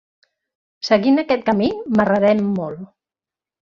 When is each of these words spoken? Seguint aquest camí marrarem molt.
Seguint 0.87 1.23
aquest 1.23 1.45
camí 1.51 1.69
marrarem 1.99 2.43
molt. 2.59 2.85